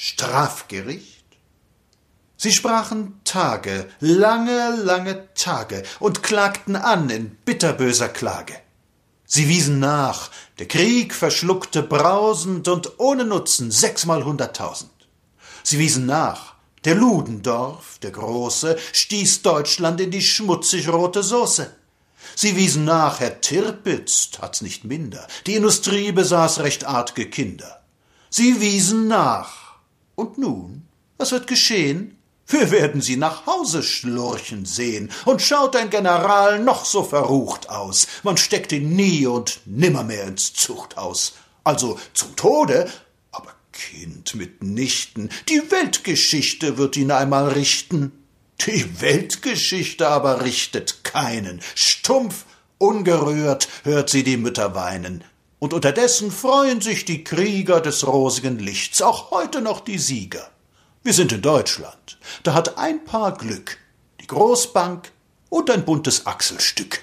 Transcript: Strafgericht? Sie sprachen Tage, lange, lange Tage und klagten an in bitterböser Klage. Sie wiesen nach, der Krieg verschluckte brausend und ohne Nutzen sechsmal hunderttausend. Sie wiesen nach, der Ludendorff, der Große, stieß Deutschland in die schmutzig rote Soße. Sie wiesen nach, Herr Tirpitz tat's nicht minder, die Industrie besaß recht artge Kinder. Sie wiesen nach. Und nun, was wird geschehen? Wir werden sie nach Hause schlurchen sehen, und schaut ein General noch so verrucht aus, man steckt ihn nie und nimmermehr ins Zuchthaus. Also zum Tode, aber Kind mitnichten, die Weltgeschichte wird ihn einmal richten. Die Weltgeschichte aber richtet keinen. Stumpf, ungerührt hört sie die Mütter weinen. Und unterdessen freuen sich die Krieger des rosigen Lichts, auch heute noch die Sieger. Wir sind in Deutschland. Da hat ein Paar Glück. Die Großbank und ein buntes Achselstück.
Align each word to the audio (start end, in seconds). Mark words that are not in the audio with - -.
Strafgericht? 0.00 1.24
Sie 2.36 2.52
sprachen 2.52 3.20
Tage, 3.24 3.88
lange, 3.98 4.76
lange 4.76 5.34
Tage 5.34 5.82
und 5.98 6.22
klagten 6.22 6.76
an 6.76 7.10
in 7.10 7.30
bitterböser 7.44 8.08
Klage. 8.08 8.54
Sie 9.24 9.48
wiesen 9.48 9.80
nach, 9.80 10.30
der 10.60 10.68
Krieg 10.68 11.12
verschluckte 11.12 11.82
brausend 11.82 12.68
und 12.68 13.00
ohne 13.00 13.24
Nutzen 13.24 13.72
sechsmal 13.72 14.24
hunderttausend. 14.24 14.92
Sie 15.64 15.80
wiesen 15.80 16.06
nach, 16.06 16.54
der 16.84 16.94
Ludendorff, 16.94 17.98
der 17.98 18.12
Große, 18.12 18.78
stieß 18.92 19.42
Deutschland 19.42 20.00
in 20.00 20.12
die 20.12 20.22
schmutzig 20.22 20.88
rote 20.88 21.24
Soße. 21.24 21.74
Sie 22.36 22.54
wiesen 22.54 22.84
nach, 22.84 23.18
Herr 23.18 23.40
Tirpitz 23.40 24.30
tat's 24.30 24.60
nicht 24.60 24.84
minder, 24.84 25.26
die 25.48 25.56
Industrie 25.56 26.12
besaß 26.12 26.60
recht 26.60 26.84
artge 26.84 27.28
Kinder. 27.28 27.82
Sie 28.30 28.60
wiesen 28.60 29.08
nach. 29.08 29.67
Und 30.18 30.36
nun, 30.36 30.82
was 31.16 31.30
wird 31.30 31.46
geschehen? 31.46 32.18
Wir 32.48 32.72
werden 32.72 33.00
sie 33.00 33.16
nach 33.16 33.46
Hause 33.46 33.84
schlurchen 33.84 34.64
sehen, 34.64 35.12
und 35.26 35.40
schaut 35.40 35.76
ein 35.76 35.90
General 35.90 36.58
noch 36.58 36.84
so 36.84 37.04
verrucht 37.04 37.70
aus, 37.70 38.08
man 38.24 38.36
steckt 38.36 38.72
ihn 38.72 38.96
nie 38.96 39.28
und 39.28 39.60
nimmermehr 39.64 40.24
ins 40.24 40.54
Zuchthaus. 40.54 41.34
Also 41.62 42.00
zum 42.14 42.34
Tode, 42.34 42.90
aber 43.30 43.54
Kind 43.70 44.34
mitnichten, 44.34 45.30
die 45.48 45.70
Weltgeschichte 45.70 46.78
wird 46.78 46.96
ihn 46.96 47.12
einmal 47.12 47.50
richten. 47.50 48.10
Die 48.66 49.00
Weltgeschichte 49.00 50.08
aber 50.08 50.42
richtet 50.42 51.04
keinen. 51.04 51.60
Stumpf, 51.76 52.44
ungerührt 52.78 53.68
hört 53.84 54.10
sie 54.10 54.24
die 54.24 54.36
Mütter 54.36 54.74
weinen. 54.74 55.22
Und 55.58 55.74
unterdessen 55.74 56.30
freuen 56.30 56.80
sich 56.80 57.04
die 57.04 57.24
Krieger 57.24 57.80
des 57.80 58.06
rosigen 58.06 58.58
Lichts, 58.58 59.02
auch 59.02 59.32
heute 59.32 59.60
noch 59.60 59.80
die 59.80 59.98
Sieger. 59.98 60.50
Wir 61.02 61.12
sind 61.12 61.32
in 61.32 61.42
Deutschland. 61.42 62.18
Da 62.42 62.54
hat 62.54 62.78
ein 62.78 63.04
Paar 63.04 63.36
Glück. 63.36 63.78
Die 64.20 64.26
Großbank 64.26 65.10
und 65.48 65.70
ein 65.70 65.84
buntes 65.84 66.26
Achselstück. 66.26 67.00